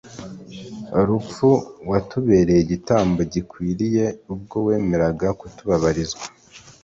[1.07, 1.49] rupfu,
[1.89, 6.23] Watuberey' igitambo gikwiriye, Ubwo wemeraga kutubabarizwa.